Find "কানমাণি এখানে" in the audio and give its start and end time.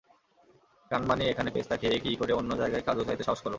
0.91-1.49